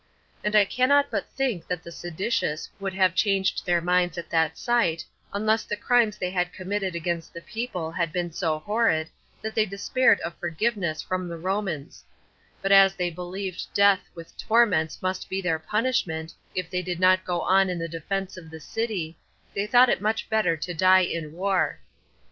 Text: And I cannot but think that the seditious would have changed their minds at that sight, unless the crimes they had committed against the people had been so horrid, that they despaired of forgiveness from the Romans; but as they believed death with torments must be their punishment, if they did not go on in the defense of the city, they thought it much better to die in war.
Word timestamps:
And 0.43 0.55
I 0.55 0.65
cannot 0.65 1.11
but 1.11 1.29
think 1.29 1.67
that 1.67 1.83
the 1.83 1.91
seditious 1.91 2.71
would 2.79 2.95
have 2.95 3.13
changed 3.13 3.63
their 3.67 3.81
minds 3.81 4.17
at 4.17 4.31
that 4.31 4.57
sight, 4.57 5.05
unless 5.31 5.63
the 5.63 5.77
crimes 5.77 6.17
they 6.17 6.31
had 6.31 6.51
committed 6.51 6.95
against 6.95 7.35
the 7.35 7.41
people 7.41 7.91
had 7.91 8.11
been 8.11 8.31
so 8.31 8.57
horrid, 8.57 9.11
that 9.43 9.53
they 9.53 9.67
despaired 9.67 10.19
of 10.21 10.35
forgiveness 10.39 11.03
from 11.03 11.27
the 11.27 11.37
Romans; 11.37 12.03
but 12.63 12.71
as 12.71 12.95
they 12.95 13.11
believed 13.11 13.71
death 13.75 14.09
with 14.15 14.35
torments 14.39 15.03
must 15.03 15.29
be 15.29 15.39
their 15.39 15.59
punishment, 15.59 16.33
if 16.55 16.67
they 16.67 16.81
did 16.81 16.99
not 16.99 17.23
go 17.23 17.41
on 17.41 17.69
in 17.69 17.77
the 17.77 17.87
defense 17.87 18.37
of 18.37 18.49
the 18.49 18.59
city, 18.59 19.19
they 19.53 19.67
thought 19.67 19.87
it 19.87 20.01
much 20.01 20.27
better 20.31 20.57
to 20.57 20.73
die 20.73 21.01
in 21.03 21.31
war. 21.33 21.79